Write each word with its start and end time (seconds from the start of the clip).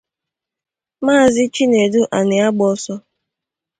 Maazị 1.05 1.43
Chinedu 1.53 2.01
Aniagboso 2.17 2.93